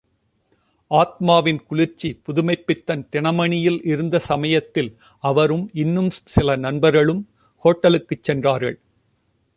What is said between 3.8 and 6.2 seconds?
இருந்த சமயத்தில் அவரும் இன்னும்